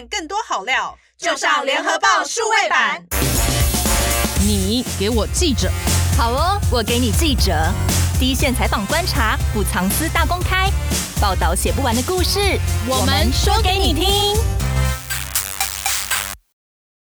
[0.00, 3.02] 看更多好料，就上联合报数位版。
[4.40, 5.70] 你给我记者，
[6.16, 7.52] 好哦，我给你记者，
[8.18, 10.70] 第一线采访观察，不藏私大公开，
[11.20, 12.58] 报道写不完的故事，
[12.88, 14.59] 我们说给你听。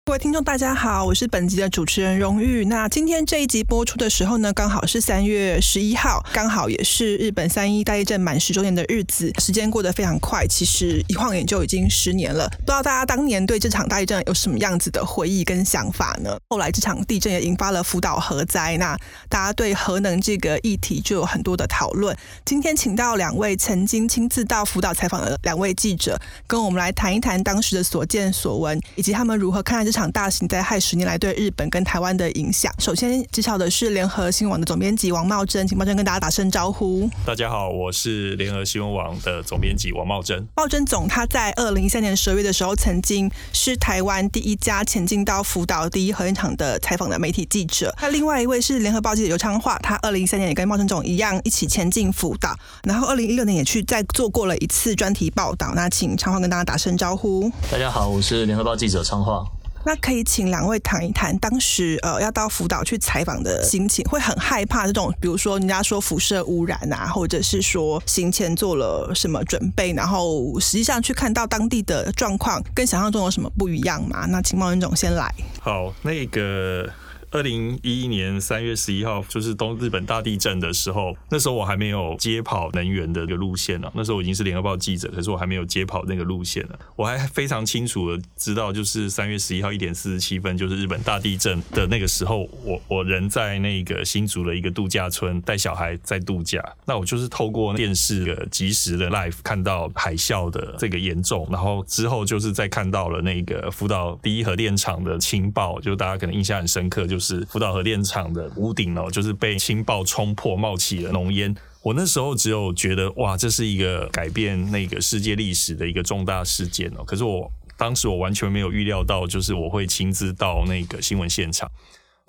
[0.07, 2.63] 各位听众，大家好，我是本集的主持人荣誉。
[2.63, 9.29] 那今天这一集播出的时候呢，刚好是三月十一号，刚好也是日本三一大地震满十周年的日子。
[9.37, 12.47] 时间过得非常快，其实一晃眼就已经十年了。
[12.59, 16.37] 不知道大家当年对这场大地震有什么样子的回忆跟想法呢？
[16.47, 22.15] 后来这场地震也引发了福岛核灾，那大家对核能这个议题就有很多的讨论。
[22.45, 26.17] 今天请到两位曾经亲自到福岛采访的两位记者，
[26.47, 30.07] 跟我们来谈一谈当时的所见所闻，以及他们如何看待这场。
[30.11, 32.73] 大型灾害十年来对日本跟台湾的影响。
[32.79, 37.09] 首先介绍的是联合新闻网的总编辑王茂珍，请茂珍跟大家打声招呼。
[37.25, 40.47] 大家好，我是联合新闻网的总编辑王茂珍。
[40.55, 47.93] 茂珍总他在二零一三年十二月的时候，曾经是台湾第一家前进到福岛第一核电厂的采访的媒体记者。
[48.01, 55.73] 那另外一位是联合报记者刘昌化，他二零一三年也跟茂珍总一样一起前进福岛，然后二零一六年也去再做过了一次专题报道。
[55.75, 57.51] 那请昌化跟大家打声招呼。
[57.71, 59.45] 大家好，我是联合报记者昌化。
[59.85, 74.25] 那可以请两位谈一谈当时呃要到福岛去采访的心情，会很害怕这种，比如说人家说辐射污染啊，或者是说行前做了什么准备，然后实际上去看到当地的状况，跟想象中有什么不一样吗？
[74.27, 75.33] 那请茂贞总先来。
[75.61, 76.89] 好，那个。
[77.37, 86.79] 二零一一年三月十一号，就是东日本大地震的时候，那时候我还没有接跑能源的一个路线呢、那时候我已经是联合报记者，可是我还没有接跑那个路线呢、啊。
[86.95, 96.59] 我还非常清楚的知道，就是三月十一号一点四十七分，就是日本大地震的那个时候，我我人在那个新竹的一个度假村，带小孩在度假。
[96.85, 107.26] 那我就是透过电视的即时的 live 看到海啸的这个严重，然后之后就是再看到了那个福岛第一核电厂的情报，就大家可能印象很深刻，就是。
[107.27, 111.53] 是福岛核电厂的屋顶哦，就是被氢爆冲破，冒起了浓烟。
[111.81, 117.03] 我那时候只有觉得哇，这是一个改变那个世界历史的一个重大事件哦。
[117.05, 121.69] 可是我当时我完全没有预料到，就是我会亲自到那个新闻现场。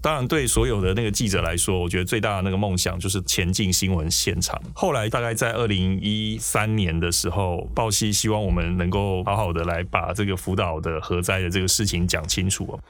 [0.00, 4.60] 当然，对所有的那个记者来说，我觉得最大的那个梦想就是前进新闻现场。
[4.72, 12.80] 后来大概在二零一三年的时候，报系希望我们能够好好的来把这个福岛的核灾的这个事情讲清楚哦。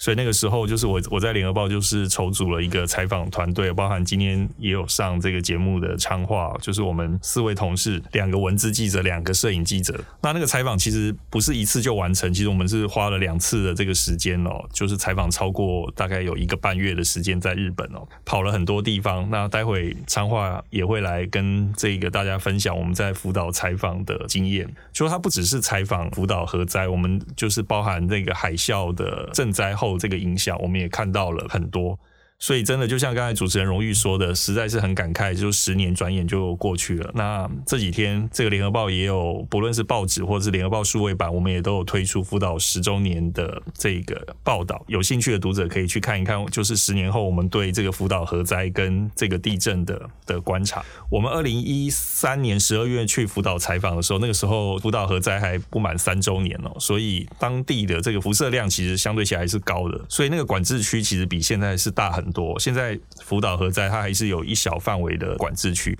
[0.00, 10.02] 所以那个时候，就是我我在联合报就是筹组了一个采访团队，包含今天也有上这个节目的昌化，就是我们四位同事，两个文字记者，两个摄影记者。
[10.22, 19.28] 那那个采访其实不是一次就完成，其实我们是花了两次的这个时间哦，就是采访超过大概有一个半月的时间在日本哦，跑了很多地方。
[19.28, 29.89] 那待会昌化也会来跟这个大家分享我们在福岛采访的经验，就说它不只是采访福岛核灾，我们就是包含那个海啸的赈灾后。
[29.98, 31.98] 这个影响，我们也看到了很多。
[32.40, 37.10] 所以真的就像刚才主持人荣誉说的，实在是很感慨，就十年转眼就过去了。
[37.14, 44.82] 那这几天这个联合报也有，不论是报纸或者是联合报数位版，我们也都有推出福岛十周年的这个报道。
[44.88, 50.82] 有兴趣的读者可以去看一看，就是十年后我们对这个福岛核灾跟这个地震的的观察。
[51.10, 62.58] 我们二零一三年十二月去福岛采访的时候，那个时候福岛核灾还不满三周年哦，所以当地的这个辐射量其实相对起来是高的，所以那个管制区其实比现在是大很多。
[62.58, 65.98] 现在福岛核灾，它还是有一小范围的管制区。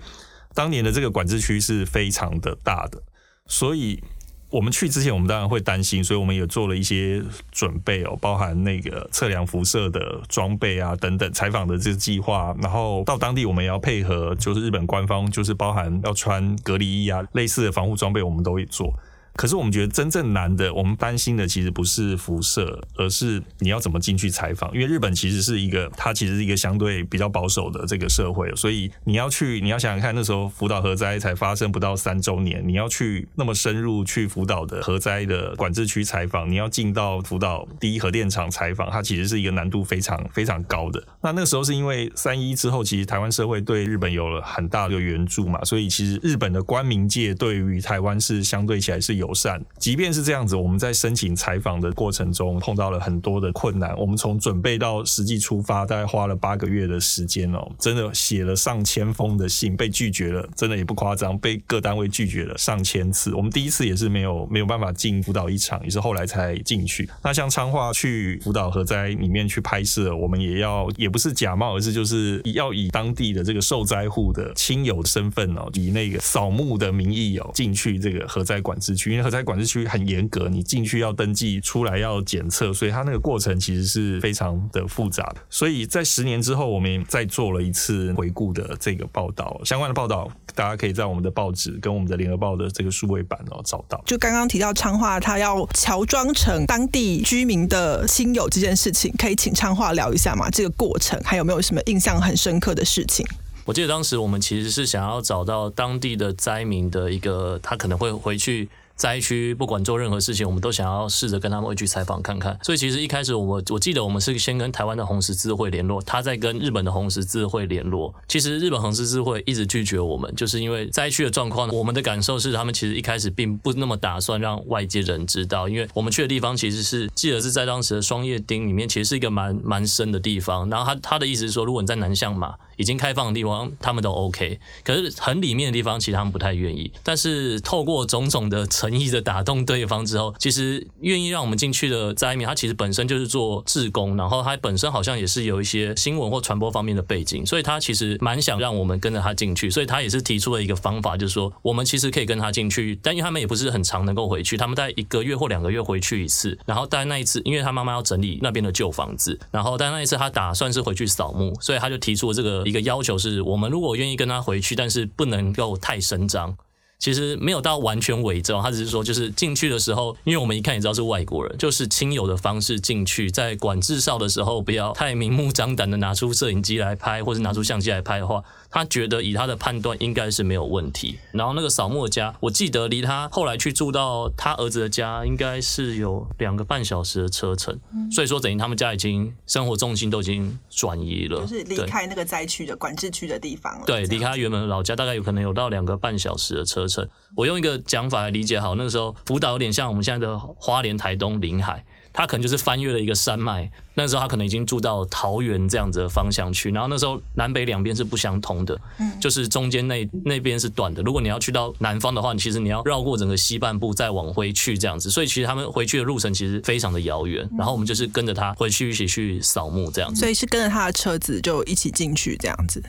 [0.54, 3.00] 当年的这个管制区是非常的大的，
[3.46, 4.02] 所以
[4.50, 12.52] 我们去之前，我们当然会担心，所以我们也做了一些准备哦，包含那个测量辐射的装备啊等等，采访的这个计划。
[12.60, 18.92] 然后到当地，我们也要配合，就是日本官方，就是包含要穿隔离衣啊，类似的防护装备，我们都会做。
[19.40, 24.70] 可是我们觉得真正难的，我们担心的其实不是辐射，而是你要怎么进去采访。
[24.74, 41.02] 因为日本其实是一个，它其实是一个相对比较保守的这个社会，所以你要去，你要想想看，那时候福岛核灾才发生不到三周年，你要去那么深入去福岛的核灾的管制区采访，你要进到福岛第一核电厂采访，它其实是一个难度非常非常高的。
[41.22, 49.29] 那那个时候是因为三一之后，其实台湾社会对日本有了很大的援助嘛，所以其实日本的官民界对于台湾是相对起来是有。
[49.30, 53.96] 友善，即便是这样子，我们在申请采访的过程中碰到了很多的困难。
[53.96, 63.32] 我们从准备到实际出发，大概花了八个月的时间哦，真的写了上千封的信，被拒绝了，真的也不夸张，被各单位拒绝了上千次。
[63.34, 67.08] 我们第一次也是没有没有办法进福岛一场，也是后来才进去。
[67.22, 79.19] 那像昌化去福岛核灾里面去拍摄，我们也要也不是假冒，而是就是要以当地的这个受灾户的亲友身份哦，以那个扫墓的名义哦进去这个核灾管制区。
[79.20, 85.36] 为核灾管制区很严格，你进去要登记，出来要检测，所以它那个过程其实是非常的复杂的。
[85.48, 94.02] 所以在十年之后，我们再做了一次回顾的这个报道，相关的报道大家可以在我们的报纸跟我们的联合报的这个数位版哦找到。
[94.06, 100.48] 就刚刚提到昌化，他要乔装成当地居民的亲友这件事情，可以请昌化聊一下吗？
[100.50, 103.26] 这个过程还有没有什么印象很深刻的事情？
[103.66, 108.68] 我记得当时我们其实是想要找到当地的灾民的一个，他可能会回去。
[109.00, 112.58] 灾区不管做任何事情，我们都想要试着跟他们回去采访看看。
[112.62, 118.14] 所以其实一开始我我记得我们是先跟台湾的红十字会联络，他在跟日本的红十字会联络。
[118.28, 121.70] 其实日本红十字会一直拒绝我们，就是因为灾区的状况。
[121.70, 130.68] 我们的感受是，他们其实一开始并不那么打算让外界人知道，因为我们去的地方其实是记得是在当时的双叶町里面，其实是一个蛮蛮深的地方。
[130.68, 134.58] 然后他他的意思是说，如果你在南向马已经开放的地方，他们都 OK。
[134.82, 136.90] 可是很里面的地方，其实他们不太愿意。
[137.04, 166.56] 但是透过种种的诚意的打动对方之后，其实愿意让我们进去的灾民，他其实本身就是做志工，然后他本身好像也是有一些新闻或传播方面的背景，所以他其实蛮想让我们跟着他进去，所以他也是提出了一个方法，就是说我们其实可以跟他进去，但因为他们也不是很常能够回去，他们在一个月或两个月回去一次，然后但那一次，因为他妈妈要整理那边的旧房子，然后但那一次他打算是回去扫墓，所以他就提出了这个一个要求，是我们如果愿意跟他回去，但是不能够太声张。
[166.98, 178.44] 其实没有到完全伪装，他只是说，就是进去的时候，因为我们一看也知道是外国人，就是亲友的方式进去，在管制哨的时候，不要太明目张胆的拿出摄影机来拍，或者拿出相机来拍的话。
[178.70, 181.18] 他觉得以他的判断应该是没有问题。
[181.32, 187.78] 然后那个扫墓的家，我记得离他后来去住到他儿子的家，应该是有两个半小时的车程。
[188.10, 193.84] 所以说等于他们家已经生活重心都已经转移了，就是离开那个灾区的管制区的地方了。
[193.86, 197.08] 对，离开原本的老家大概有可能有到两个半小时的车程。
[197.36, 201.84] 我用一个讲法来理解好，那个时候福岛有点像我们现在的花莲、台东临海。
[202.20, 211.02] 他可能就是翻越了一个山脉，那时候他可能已经住到桃园这样子的方向去，然后那时候南北两边是不相通的，嗯，就是中间那那边是短的。
[211.02, 217.48] 如果你要去到南方的话，你其实你要绕过整个西半部再往回去这样子，所以其实他们回去的路程其实非常的遥远。
[217.56, 222.82] 然后我们就是跟着他回去一起去扫墓这样子，所以是跟着他的车子就一起进去这样子。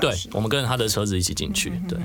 [0.00, 1.70] 对，我们跟着他的车子一起进去。
[1.88, 1.98] 对，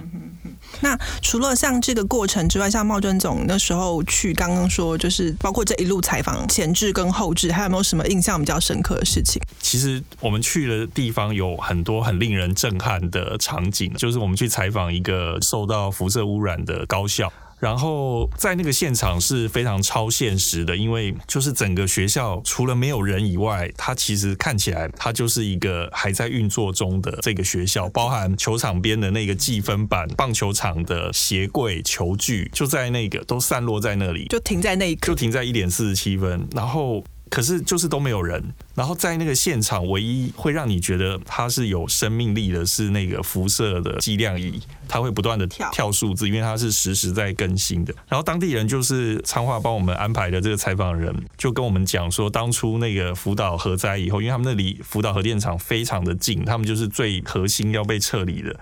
[0.82, 9.42] 那除了像这个过程之外，像茂尊总那时候去，刚刚说就是包括这一路采访前置跟后置，还有没有什么印象比较深刻的事情？
[9.60, 17.32] 其实我们去的地方有很多很令人震撼的场景，就是我们去采访一个受到辐射污染的高校。
[17.60, 37.04] 然后在那个现场是非常超现实的，因为就是整个学校除了没有人以外，它其实看起来它就是一个还在运作中的这个学校，包含球场边的那个计分板、棒球场的鞋柜、球具，就在那个都散落在那里，就停在那一刻，就停在一点四十七分，然后。
[37.30, 38.44] 可是就是都没有人，
[38.76, 47.94] 然后在那个现场，唯一会让你觉得它是有生命力的是那个辐射的计量仪，它会不断的跳数字，因为它是实时在更新的。
[48.08, 58.56] 然后当地人就是昌化帮我们安排的这个采访人，就跟我们讲说，当初那个福岛核灾以后，因为他们那里福岛核电厂非常的近，他们就是最核心要被撤离的。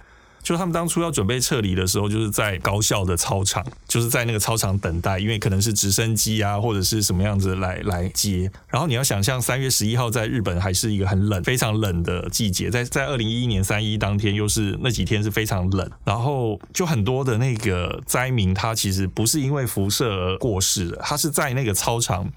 [0.46, 8.52] 就他们当初要准备撤离的时候，就是在高校的操场，就是在那个操场等待，因为可能是直升机啊，或者是什么样子来来接。
[8.70, 22.32] 然后你要想象三月十一号在日本还是一个很冷、非常冷的季节，在在二零一一年三一当天又是那几天是非常冷，然后就很多的那个灾民，他其实不是因为辐射而过世的，他是在那个操场。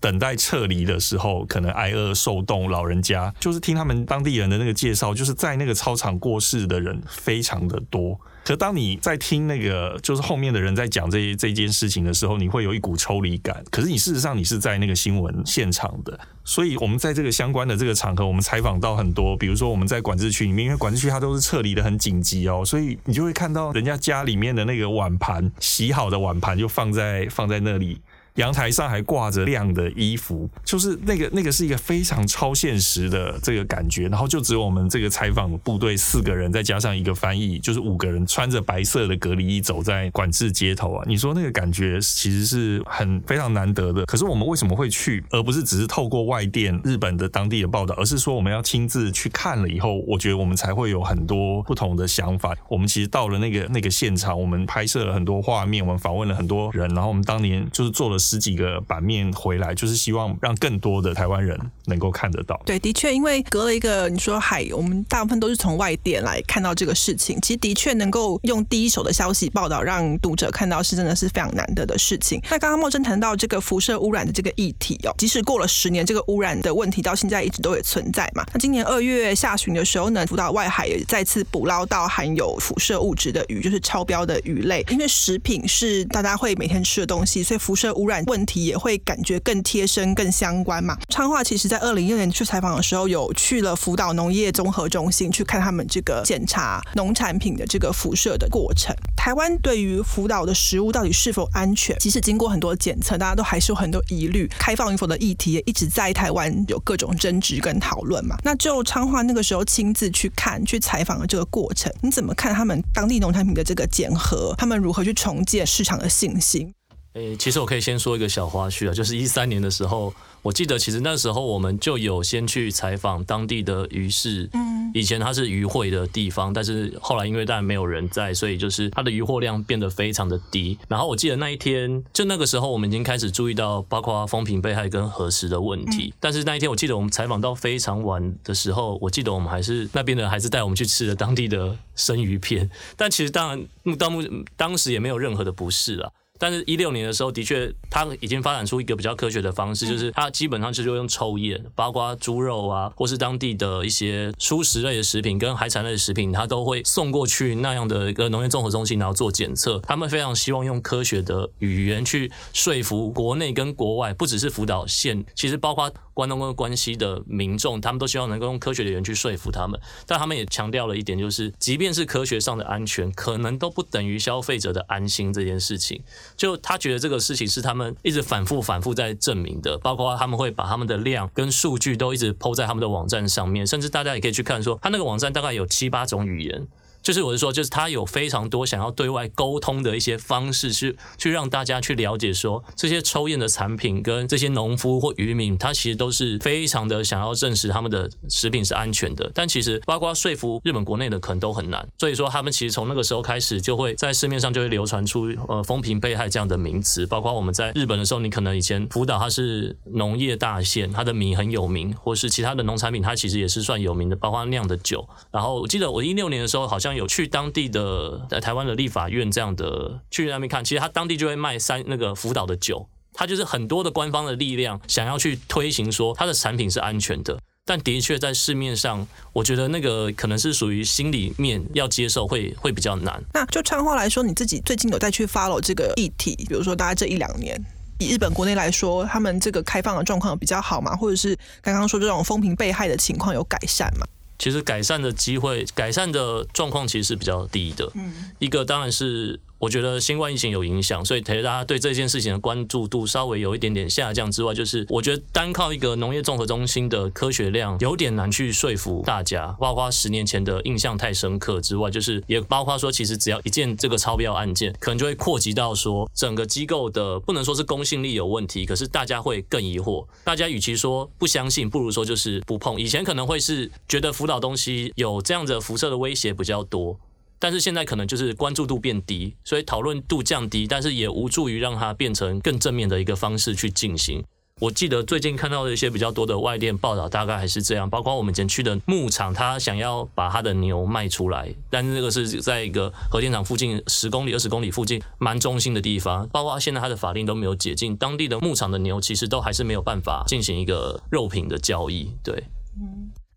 [0.00, 8.18] 等待撤离的时候，可能挨饿受冻，老人家就是听他们当地人的那个介绍，就是在那个操场过世的人非常的多。
[8.42, 13.62] 可当你在听那个就是后面的人在讲这这件事情的时候，你会有一股抽离感。
[13.70, 28.00] 可是你事实上你是在那个新闻现场的，所以我们在这个相关的这个场合，我们采访到很多，比如说我们在管制区里面，因为管制区它都是撤离的很紧急哦，所以你就会看到人家家里面的那个碗盘，洗好的碗盘就放在放在那里。
[28.36, 34.08] 阳台上还挂着晾的衣服，就是那个那个是一个非常超现实的这个感觉。
[34.08, 41.04] 然后就只有我们这个采访部队四个人，再加上一个翻译，就是五个人穿着白色的隔离衣走在管制街头啊。
[41.06, 44.04] 你说那个感觉其实是很非常难得的。
[44.06, 52.56] 可是我们为什么会去，而不是只是透过外电日本的当地的报道，而是说我们要亲自去看了以后，我觉得我们才会有很多不同的想法。
[52.68, 58.19] 我们其实到了那个那个现场，我们拍摄了很多画面，我们访问了很多人，然后我们当年就是做了。
[58.20, 62.60] 十几个版面回来，就是希望让更多的台湾人能够看得到。
[62.64, 72.40] 对，的确，因为隔了一个你说海，我们大部分都是从外电来看到这个事情，其实的确能够用第一手的消息报道，让读者看到是真的是非常难得的事情。
[72.50, 78.44] 那刚刚茂真谈到这个辐射污染的这个议题哦，即使过了十年，这个污染的问题到现在一直都有存在嘛。
[78.52, 84.84] 那今年二月下旬的时候呢，福岛外海也再次捕捞到含有辐射物质的鱼，就是超标的鱼类。
[84.88, 90.96] 因为食品是大家会每天吃的东西，所以辐射污染问题也会感觉更贴身、更相关嘛。
[91.08, 98.94] 昌化其实在二零一六年去采访的时候，有去了福岛农业综合中心去看他们这个检查农产品的这个辐射的过程。
[99.16, 104.48] 台湾对于福岛的食物到底是否安全，即使经过很多检测，大家都还是有很多疑虑。
[104.58, 108.36] 开放与否的议题也一直在台湾有各种争执跟讨论嘛。
[108.42, 114.54] 那就昌化那个时候亲自去看、去采访的这个过程，你怎么看他们当地农产品的这个检核？
[114.56, 116.72] 他们如何去重建市场的信心？
[117.14, 130.78] 诶，其实我可以先说一个小花絮啊，就是一三年的时候，我记得其实那时候我们就有先去采访当地的鱼市，嗯，以前它是渔会的地方，但是后来因为当然没有人在，所以就是它的渔获量变得非常的低。
[130.86, 144.22] 然后我记得那一天，就那个时候我们已经开始注意到包括风评被害跟核实的问题，但是那一天我记得我们采访到非常晚的时候，我记得我们还是那边的人还是带我们去吃了当地的生鱼片，但其实当然到目
[144.56, 146.12] 当时也没有任何的不适啊。
[146.40, 159.78] 但是，一六年的时候，的确，它已经发展出一个比较科学的方式，就是它基本上就是用抽验，包括猪肉啊，或是当地的一些蔬食类的食品跟海产类的食品，它都会送过去那样的一个农业综合中心，然后做检测。
[159.80, 165.92] 他们非常希望用科学的语言去说服国内跟国外，不只是福岛县，其实包括。
[166.12, 176.02] 关东跟关西的民众，他们都希望能够用科学的语言去说服他们，但他们也强调了一点，就是即便是科学上的安全，可能都不等于消费者的安心这件事情。
[176.40, 186.66] 就他觉得这个事情是他们一直反复反复在证明的，包括他们会把他们的量跟数据都一直抛在他们的网站上面，甚至大家也可以去看说，他那个网站大概有七八种语言。
[187.10, 199.28] 就是我是说，就是他有非常多想要对外沟通的一些方式，去去让大家去了解说，这些抽验的产品跟这些农夫或渔民，他其实都是非常的想要证实他们的食品是安全的。
[199.34, 201.84] 但其实包括说服日本国内的可能都很难。
[201.98, 207.04] 所以说，他们其实从那个时候开始，就会在市面上就会流传出呃风评被害这样的名词。
[207.08, 215.04] 包括我们在日本的时候，你可能以前福岛它是农业大县，它的米很有名，或是其他的农产品，它其实也是算有名的，包括酿的酒。
[215.32, 233.22] 然后我记得我一六年的时候，好像有有去当地的在台湾的立法院这样的去那边看，其实他当地就会卖三那个福岛的酒，他就是很多的官方的力量想要去推行说他的产品是安全的，但的确在市面上，我觉得那个可能是属于心里面要接受会会比较难。
[233.32, 237.58] 那就昌华来说，你自己最近有再去 follow 这个议题，比如说大概这一两年，
[237.98, 240.94] 以日本国内来说，他们这个开放的状况比较好吗？
[240.94, 244.06] 或者是刚刚说这种风评被害的情况有改善吗？
[244.40, 247.88] 其实改善的机会、改善的状况其实是比较低的。
[247.94, 249.38] 嗯，一个当然是。
[249.60, 259.54] 我觉得新冠疫情有影响，所以大家对这件事情的关注度稍微有一点点下降之外，就是我觉得单靠一个农业综合中心的科学量有点难去说服大家。
[259.60, 270.06] 包括十年前的印象太深刻之外，就是也包括说，其实只要一件这个超标案件，可能就会扩及到说整个机构的不能说是公信力有问题，可是大家会更疑惑。
[270.24, 272.80] 大家与其说不相信，不如说就是不碰。
[272.80, 276.98] 以前可能会是觉得辅导东西有这样的辐射的威胁比较多。
[277.40, 284.22] 但是现在可能就是关注度变低，所以讨论度降低，但是也无助于让它变成更正面的一个方式去进行。
[284.60, 287.88] 我记得最近看到的一些比较多的外电报道，大概还是这样。
[287.88, 296.28] 包括我们前去的牧场，他想要把他的牛卖出来，但是这个是在一个核电厂附近十公里、二十公里附近蛮中心的地方。
[296.28, 302.10] 包括现在他的法令都没有解禁，当地的牧场的牛其实都还是没有办法进行一个肉品的交易。
[302.22, 302.44] 对，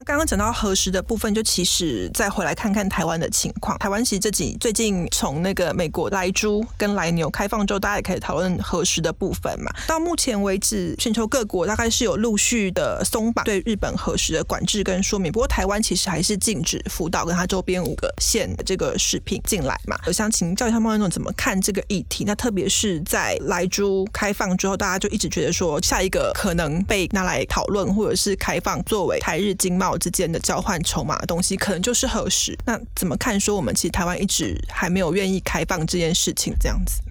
[0.06, 3.78] 刚刚讲到核实的部分，就其实再回来看看台湾的情况。
[3.80, 9.72] 台湾其实这几最近从那个美国莱猪跟莱牛开放之后，大家也可以讨论核实的部分嘛。
[9.88, 15.32] 到目前为止，全球各国大概是有陆续的松绑对日本核实的管制跟说明。
[15.32, 19.98] 不过台湾其实还是禁止福岛跟它周边五个县的这个食品进来嘛。
[20.06, 22.26] 我想请教一下孟总怎么看这个议题？
[22.26, 32.58] 那特别是在莱猪开放之后，大家就一直觉得说，下一个可能被拿来讨论或者是开放作为台日经贸之间的交换筹码的东西，可能就是核实。
[32.66, 33.40] 那怎么看？
[33.40, 37.02] 说我们其实台湾一直还没有愿意开放这件事情，这样子。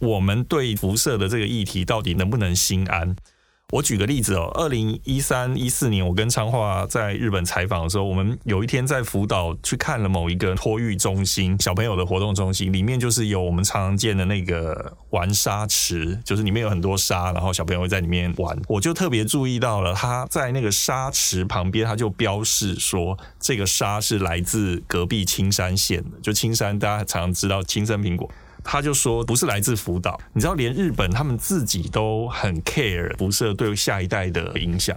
[0.00, 3.14] 我们对辐射的这个议题到底能不能心安？
[3.72, 18.56] 我举个例子哦，二零一三一四年，我跟昌化在日本采访的时候，我们有一天在福岛去看了某一个托育中心，小朋友的活动中心，里面就是有我们常见的那个玩沙池，就是里面有很多沙，然后小朋友会在里面玩。
[18.68, 28.30] 我就特别注意到了，他在那个沙池旁边，他就标示说这个沙是来自隔壁青山县的，就青山大家常常知道青森苹果。
[28.68, 34.96] 他就说不是来自福岛，你知道连日本他们自己都很 care 辐射对下一代的影响，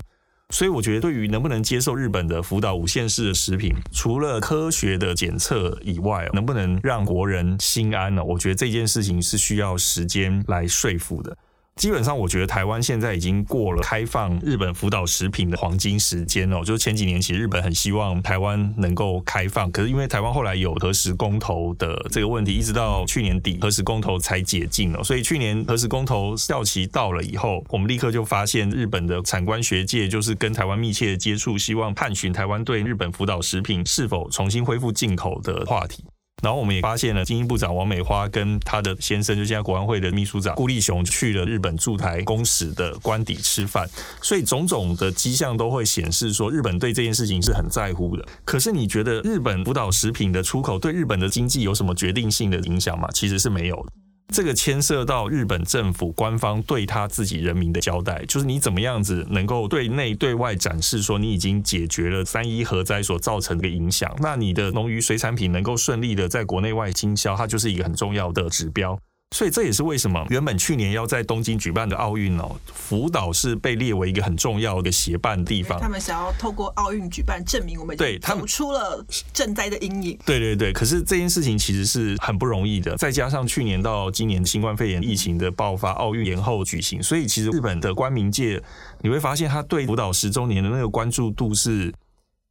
[0.50, 8.24] 所以我觉得对于能不能接受日本的福岛五线式的食品，除了科学的检测以外，能不能让国人心安呢？
[8.24, 11.38] 我觉得这件事情是需要时间来说服的。
[11.80, 16.62] 基本上，我觉得台湾现在已经过了开放日本福岛食品的黄金时间哦。
[16.62, 25.02] 就是前几年，其实日本很希望台湾能够开放，可是因为台湾后来有核实公投的这个问题，一直到去年底核实公投才解禁了。
[25.02, 36.04] 所以去年核实公投效期到了以后，我们立刻就发现日本的产官学界就是跟台湾密切的接触，希望探寻台湾对日本福岛食品是否重新恢复进口的话题。
[36.42, 43.90] 然后我们也发现了，经济部长王美花跟她的先生，就现在国安会的秘书长顾立雄去了日本驻台公使的官邸吃饭，
[44.22, 48.26] 所以种种的迹象都会显示说，日本对这件事情是很在乎的。
[48.46, 53.08] 可是你觉得日本福岛食品的出口对日本的经济有什么决定性的影响吗？
[53.14, 54.09] 其实是没有的。
[54.32, 69.00] 这个牵涉到日本政府官方对他自己人民的交代，就是你怎么样子能够对内对外展示说你已经解决了三一核灾所造成的影响，那你的农渔水产品能够顺利的在国内外经销，它就是一个很重要的指标。
[69.32, 75.80] 所以这也是为什么原本去年要在东京举办的奥运哦，福岛是被列为一个很重要的协办地方。
[75.80, 80.18] 他们想要透过奥运举办证明我们对他们出了赈灾的阴影。
[80.26, 88.62] 对对对，可是这件事情其实是很不容易的，再加上去年到今年新冠肺炎疫情的爆发，奥运延后举行，所以其实日本的官民界
[89.02, 91.94] 你会发现他对福岛十周年的那个关注度是。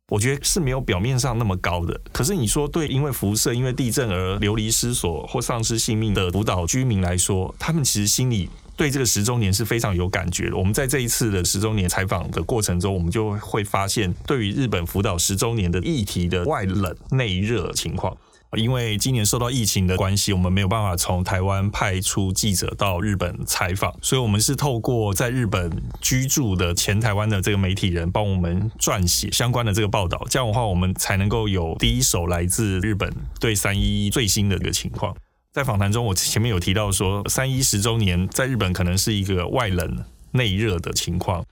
[0.09, 10.57] 我觉得是没有表面上那么高的，可是你说对，因为辐射、因为地震而流离失所或丧失性命的福岛居民来说，他们其实心里对这个十周年是非常有感觉的。
[10.57, 18.17] 我们在这一次的十周年采访的过程中，我们就会发现，对于日本福岛十周年的议题的外冷内热情况。
[18.57, 35.14] 因为今年受到疫情的关系，我们没有办法从台湾派出记者到日本采访，所以我们是透过在日本居住的前台湾的这个媒体人帮我们撰写相关的这个报道，这样的话我们才能够有第一手来自日本对三一最新的一个情况。
[35.53, 41.44] 在访谈中，我前面有提到说，三一十周年在日本可能是一个外冷内热的情况，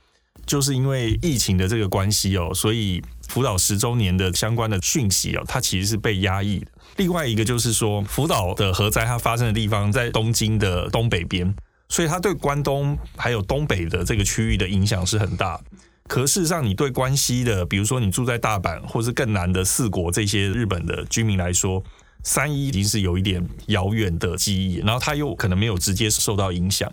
[0.47, 6.67] 就是因为疫情的这个关系哦，所以福岛十周年的相关的讯息哦，它其实是被压抑的。
[6.97, 11.55] 另外一个就是说，福岛的核灾它发生的地方在东京的东北边，
[11.89, 15.61] 所以它对关东还有东北的这个区域的影响是很大。
[16.09, 21.83] 可事实上，你对关西的，比如说你住在大阪或是更南的四国这些日本的居民来说，
[22.23, 26.91] 三一已经是有一点遥远的记忆，然后他又可能没有直接受到影响。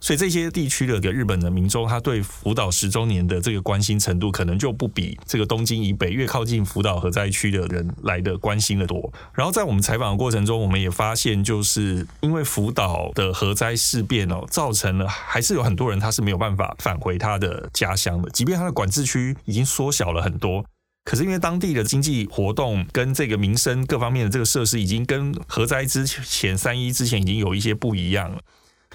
[0.00, 9.12] 所以这些地区的个日本的民众，他对福岛十周年的这个关心程度，可能就不比这个东京以北越靠近福岛核灾区的人来的关心的多。
[9.34, 20.64] 然后在我们采访的过程中，我们也发现，就是因为福岛的核灾事变哦，造成了还是有很多人他是没有办法返回他的家乡的，即便他的管制区已经缩小了很多，
[21.04, 28.38] 可是因为当地的经济活动跟这个民生各方面的这个设施，已经跟核灾之前三一之前已经有一些不一样了。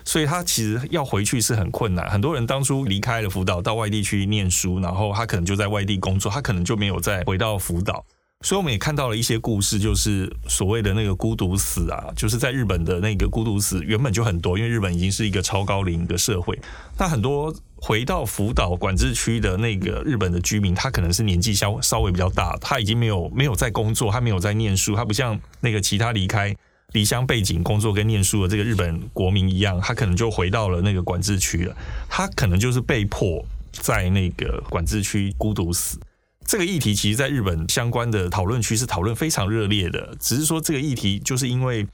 [0.06, 2.08] 所以他其实要回去是很困难。
[2.10, 8.06] 很多人当初离开了福岛到外地去念书，然后他可能就在外地工作，他可能就没有再回到福岛。
[8.42, 16.60] 所以我们也看到了一些故事，就是所谓的那个孤独死啊，就是在日本的那个孤独死原本就很多，因为日本已经是一个超高龄的社会。
[16.98, 26.56] 那很多回到福岛管制区的那个日本的居民，他可能是年纪稍稍微比较大，他已经没有没有在工作，他没有在念书，他不像那个其他离开。
[26.96, 31.76] 离乡背井工作跟念书的这个日本国民一样，他可能就回到了那个管制区了。
[32.10, 36.00] 他可能就是被迫在那个管制区孤独死。
[36.46, 41.86] 这个议题其实在日本相关的讨论区是讨论非常热烈的，只是说这个议题就是因为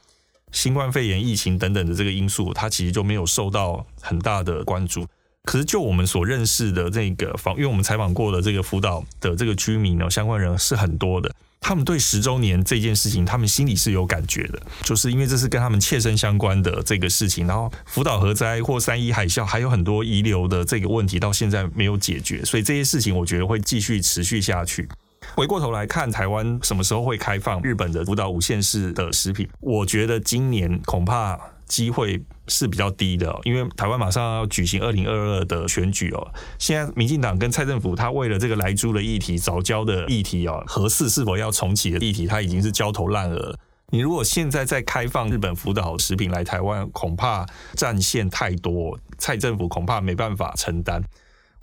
[0.51, 5.07] 新冠肺炎疫情等等的这个因素，它其实就没有受到很大的关注。
[5.45, 11.33] 可是就我们所认识的这个访，因为我们采访过的这个福岛的这个居民呢，相关人是很多的。
[11.61, 17.45] 他们对十周年这件事情，他们心里是有感觉的，就是因为这是跟他们切身相关的这个事情。
[17.45, 24.89] 然后福岛核灾或三一海啸，还有很多遗留的这个问题到现在没有解决，所以这些事情我觉得会继续持续下去。
[25.35, 29.47] 回过头来看，台湾什么时候会开放日本的福岛五县市的食品？
[29.59, 31.39] 我觉得今年恐怕
[31.71, 36.33] 机会是比较低的，因为台湾马上要举行二零二二的选举哦。
[36.59, 43.57] 现在民进党跟蔡政府，他为了这个莱猪的议题、早交的议题啊，核四是否要重启的议题，他已经是焦头烂额。
[43.89, 51.01] 你如果现在再开放日本福岛食品来台湾，恐怕战线太多，蔡政府恐怕没办法承担。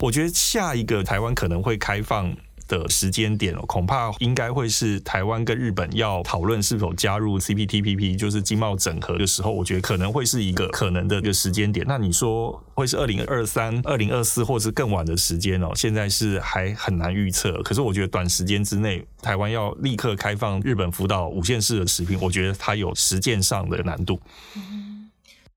[0.01, 2.35] 我觉得下一个台湾可能会开放。
[2.69, 11.85] 的时间点哦，恐怕应该会是台湾跟日本要讨论是否加入 CPTPP，就是经贸整合的时候，我觉得可能会是一个可能的一个时间点。
[11.89, 15.71] 那你说会是二零二三、二零二四，或是更晚的时间哦？
[15.75, 17.61] 现在是还很难预测。
[17.63, 24.21] 可是我觉得短时间之内，台湾要立刻开放日本福岛五线式的食品，我觉得它有实践上的难度。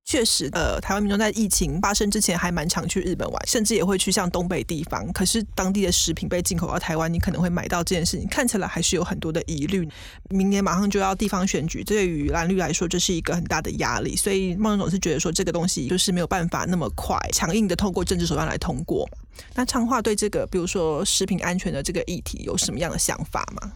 [0.04, 5.10] 确实，呃，台湾民众在疫情发生之前还蛮常去日本玩，甚至也会去像东北地方。
[5.14, 9.88] 可是当地的食品被进口到台湾，你可能会买到这件事情，看起来还是有很多的疑虑。
[10.30, 14.14] 明年马上就要地方选举，对于蓝绿来说，这是一个很大的压力。
[14.14, 19.10] 所以孟总是觉得说，这个东西就是没有办法那么快强硬的透过政治手段来通过。
[19.56, 23.72] 那昌话对这个，比如说食品安全的这个议题，有什么样的想法吗？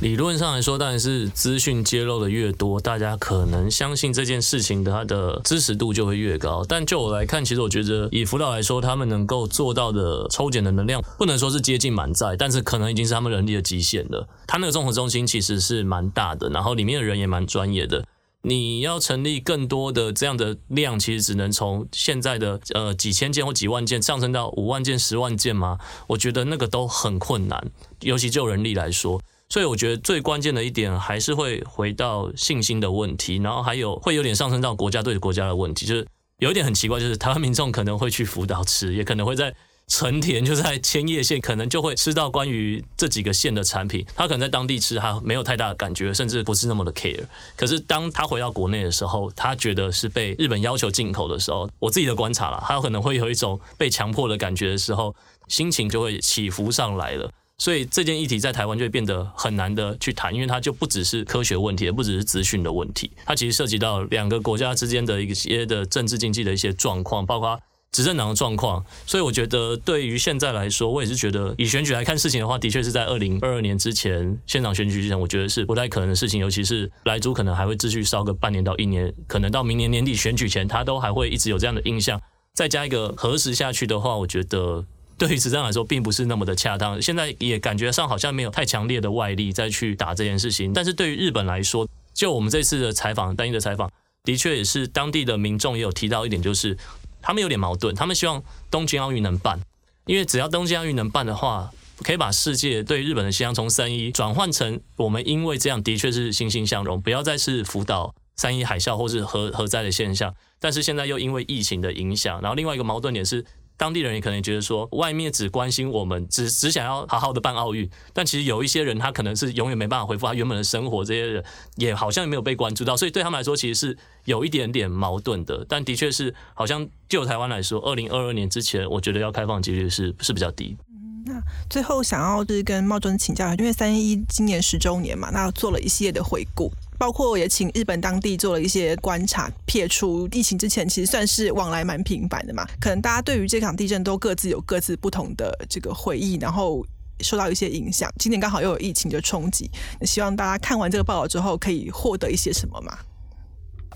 [0.00, 6.64] 理论上来说，当然是资讯揭露的越多，大家可能相信这件事情的它的支持度就会越高。
[6.68, 14.28] 但就我来看，其实我觉得以辅导来说，他们能够做到的抽检的能量，不能说是接近满载，但是可能已经是他们人力的极限了。
[14.46, 18.04] 他那个综合中心其实是蛮大的，然后里面的人也蛮专业的。
[18.42, 25.76] 你要成立更多的这样的量，其实只能从现在的呃几千件或几万件上升到五万件、十万件吗？
[26.06, 27.68] 我觉得那个都很困难，
[28.02, 29.20] 尤其就人力来说。
[29.48, 36.06] 所以我觉得最关键的一点还是会回到信心的问题，然后还有会有点上升到国家对国家的问题，就是
[36.38, 39.54] 有一点很奇怪，就是台湾民众可能会去福岛吃，也可能会在
[39.86, 47.24] 成田，就在千叶县，可能就会吃到关于这几个县的产品，他可能在当地吃还没有太大的感觉，甚至不是那么的 care。
[47.56, 55.16] 可是当他回到国内的时候，他觉得是被日本要求进口的时候，我自己的观察啦，他有可能会有一种被强迫的感觉的时候，
[55.48, 57.30] 心情就会起伏上来了。
[57.58, 68.84] 所以这件议题在台湾就会变得很难的去谈，因为它就不只是科学问题，也不只是资讯的问题，它其实涉及到两个国家之间的一些的政治经济的一些状况，包括执政党的状况。
[69.06, 76.40] 所以我觉得对于现在来说，我也是觉得以选举来看事情的话，的确是在二零二二年之前，县长选举之前，我觉得是不太可能的事情。
[76.40, 82.20] 尤其是莱猪可能还会继续烧个半年到一年，可能到明年年底选举前，它都还会一直有这样的印象。
[82.54, 84.84] 再加一个核实下去的话，我觉得。
[85.18, 87.02] 对于执政来说，并不是那么的恰当。
[87.02, 90.72] 现在也感觉上好像没有太强烈的外力再去打这件事情。
[90.72, 93.90] 但是对于日本来说，就我们这次的采访，单一的采访，
[94.22, 96.78] 的确也是当地的民众也有提到一点，就是
[97.20, 97.92] 他们有点矛盾。
[97.94, 99.60] 他们希望东京奥运能办，
[100.06, 101.70] 因为只要东京奥运能办的话，
[102.04, 110.32] 可以把世界对日本的形象从三一转换成我们因为这样的确是欣欣向荣，不要再是福岛三一海啸或是核核灾的现象。
[110.60, 113.44] 但是现在又因为疫情的影响，然后另外一个矛盾点是。
[113.78, 121.44] 当地人也可能觉得说，外面只关心我们，只只想要好好的办奥运，但其实有一些人，他可能是永远没办法恢复他原本的生活，这些人
[121.76, 125.64] 也好像没有被关注到，所以对他们来说，其实是有一点点矛盾的。
[125.68, 130.76] 但的确是，好像就台湾来说，二零二二年之前，我觉得要开放几率是是比较低。
[130.90, 136.72] 嗯，那最后想要就是跟茂尊请教，因为三一今年十周年嘛，那做了一系列的回顾。
[136.98, 142.66] 包括也请日本当地做了一些观察，撇除疫情之前，其实算是往来蛮频繁的嘛。
[142.80, 146.84] 可能大家对于这场地震都各自有各自不同的这个回忆，然后
[147.20, 148.12] 受到一些影响。
[148.18, 149.70] 今年刚好又有疫情的冲击，
[150.02, 152.98] 希望大家看完这个报道之后可以获得一些什么嘛？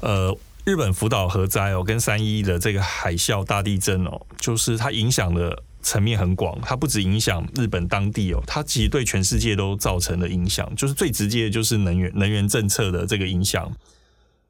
[0.01, 5.65] 呃，日本福岛核灾哦，跟三一的这个海啸大地震哦，就是它影响了。
[5.83, 10.75] 层面很广，它不止影响日本当地哦，它其实对全世界都造成了影响。
[10.77, 13.71] 就是最直接的，就是能源能源政策的这个影响。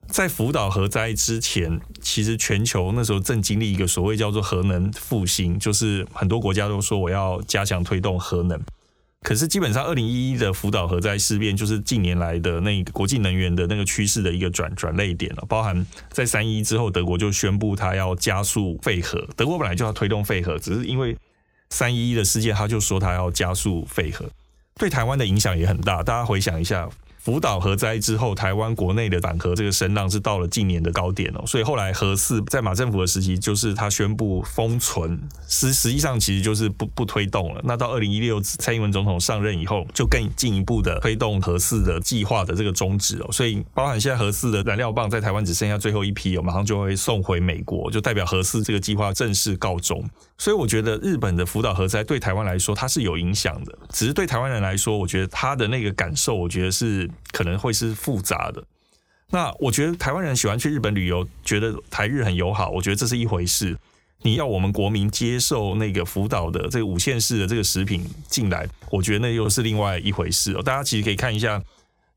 [0.08, 8.60] 在福岛核灾之前，其实全球那时候正经历一个所谓叫做核能复兴，就是很多国家都说我要加强推动核能。
[9.22, 15.44] 可是基本上，二零一一的福岛核灾事变就是近年来的那个国际能源的那个趋势的一个转转类点了。
[15.48, 19.24] 包含在三一之后，德国就宣布它要加速废核。
[19.36, 21.16] 德国本来就要推动废核，只是因为
[21.70, 24.28] 三一一的事件，他就说他要加速废核，
[24.76, 26.02] 对台湾的影响也很大。
[26.02, 26.88] 大家回想一下。
[27.22, 37.60] 福岛核灾之后，台湾国内的反核这个声浪是到了近年的高点哦，所以后来核四在马政府的时期，就是他宣布封存，实实际上其实就是不不推动了。
[37.62, 50.04] 那到二零一六蔡英文总统上任以后，就更进一步的推动核四的计划的这个终止哦，所以包含现在核四的燃料棒在台湾只剩下最后一批哦，马上就会送回美国，就代表核四这个计划正式告终。
[50.42, 57.08] 所以我觉得日本的福岛核灾对台湾来说它是有影响的，只是对台湾人来说，我觉得他的那个感受，我觉得是。
[57.30, 58.62] 可能会是复杂的。
[59.30, 63.76] 那我觉得台湾人喜欢去日本旅游，觉得台日很友好，我觉得这是一回事。
[64.20, 70.62] 你要我们国民接受那个福岛的这个五线式的这个食品进来，我觉得那又是另外一回事哦。
[70.62, 71.62] 大家其实可以看一下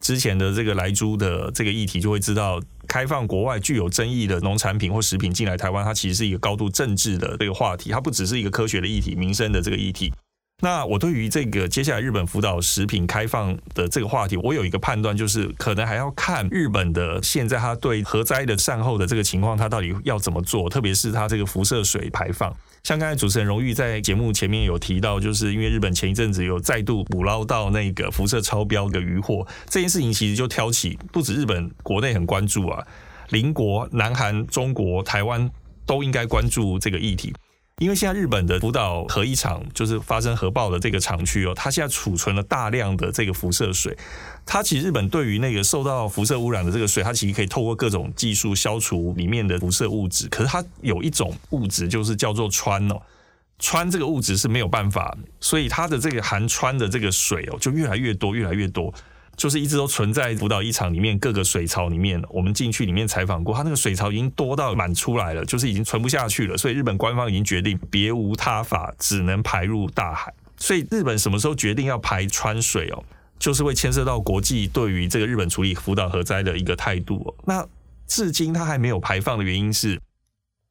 [0.01, 2.61] 之前的这个莱猪的这个议题，就会知道
[2.95, 10.13] 开放国外具有争议的农产品或食品进来台湾，它其实是一个高度政治的这个话题，它不只是一个科学的议题、民生的这个议题。
[10.61, 22.55] 那我对于这个接下来日本福岛食品开放的这个话题，我有一个判断，就是可能还要看日本的现在他对核灾的善后的这个情况，他到底要怎么做，特别是他这个辐射水排放。
[22.83, 32.81] 像刚才主持人荣誉在节目前面有提到，就是因为日本前一阵子有再度捕捞到那个辐射超标的渔获，这件事情其实就挑起不止日本国内很关注啊，
[33.29, 35.51] 邻国南韩、中国、台湾
[35.85, 37.33] 都应该关注这个议题。
[37.79, 43.97] 因为现在日本的福岛核一厂就是发生核爆的这个厂区哦，它现在储存了大量的这个辐射水。
[44.45, 50.29] 它其实日本对于那个受到辐射污染的这个水，它其实可以透过各种技术消除里面的辐射物质。
[50.29, 53.01] 可是它有一种物质就是叫做氚哦，
[53.59, 58.93] 氚这个物质是没有办法，所以它的这个含氚的这个水哦就越来越多，越来越多。
[59.37, 66.57] 就是一直都存在福岛一厂里面各个水槽里面，我们进去里面采访过，它那个水槽已经多到满出来了，就是已经存不下去了。
[66.57, 70.33] 所以日本官方已经决定别无他法，只能排入大海。
[70.57, 73.03] 所以日本什么时候决定要排川水哦，
[73.37, 77.35] 就是会牵涉到国际对于这个日本处理福岛核灾的一个态度哦。
[77.45, 77.67] 那
[78.07, 79.99] 至今它还没有排放的原因是，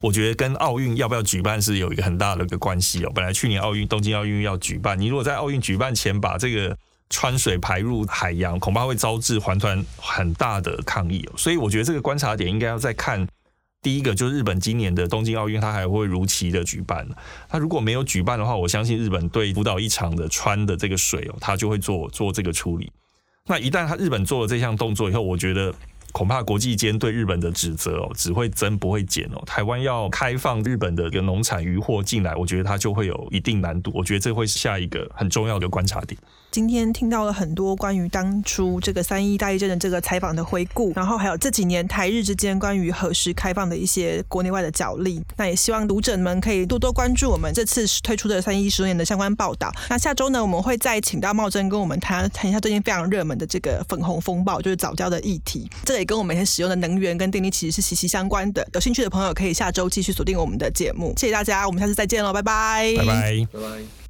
[0.00, 3.12] 我觉得跟奥运要不要举办是有一个很大的一个关系哦。
[3.14, 6.76] 本来去年奥运东京奥运要举办，你如果在奥运举办前把这个
[7.10, 11.28] 穿水排入海洋，恐怕会招致环团很大的抗议。
[11.36, 13.26] 所以我觉得这个观察点应该要再看。
[13.82, 17.06] 第一个就是日本今年的东京奥运，它还会如期的举办。
[17.50, 22.90] 它如果没有举办的话，我相信日本对福岛一场的穿的这个水哦，它就会做做这个处理。
[23.46, 25.70] 那一旦它日本做了这项动作以后，我觉得
[26.14, 29.42] 恐怕国际间对日本的指责哦，只会增不会减哦。
[29.44, 33.90] 台湾要开放日本的一个农产渔获进来，我觉得它就会有一定难度。
[33.92, 36.16] 我觉得这会是下一个很重要的观察点。
[36.52, 45.20] 今天听到了很多关于当初这个三一大地震的这个采访的回顾，然后还有这几年台日之间关于何时开放的一些国内外的角力。
[45.36, 49.72] 那也希望读者们可以多多关注我们这次推出的三一十周年的相关报道。
[49.90, 55.68] 那下周呢，我们会再请到茂珍跟我们谈谈一下最近非常热门的这个粉红风暴，就是早教的议题。
[55.84, 58.68] 这也跟我们每天使用的能源跟电力其实是息息相关的。
[58.74, 61.14] 有兴趣的朋友可以下周继续锁定我们的节目。
[61.16, 64.03] 谢谢大家，我们下次再见喽，拜拜，拜拜，拜拜。